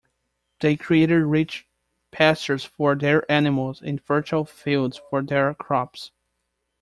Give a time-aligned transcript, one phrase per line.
[0.61, 1.67] They created rich
[2.09, 6.09] pastures for their animals and fertile fields for their crops.